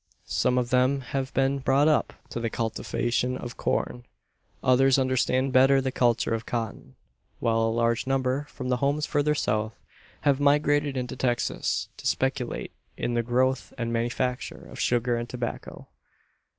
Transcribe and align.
Some 0.25 0.57
of 0.57 0.71
them 0.71 1.01
have 1.01 1.31
been 1.35 1.59
brought 1.59 1.87
up 1.87 2.11
to 2.29 2.39
the 2.39 2.49
cultivation 2.49 3.37
of 3.37 3.55
corn; 3.55 4.03
others 4.63 4.97
understand 4.97 5.53
better 5.53 5.79
the 5.79 5.91
culture 5.91 6.33
of 6.33 6.43
cotton; 6.43 6.95
while 7.39 7.59
a 7.61 7.69
large 7.69 8.07
number, 8.07 8.47
from 8.49 8.71
homes 8.71 9.05
further 9.05 9.35
south, 9.35 9.79
have 10.21 10.39
migrated 10.39 10.97
into 10.97 11.15
Texas 11.15 11.87
to 11.97 12.07
speculate 12.07 12.71
in 12.97 13.13
the 13.13 13.21
growth 13.21 13.73
and 13.77 13.93
manufacture 13.93 14.65
of 14.71 14.79
sugar 14.79 15.17
and 15.17 15.29
tobacco. 15.29 15.87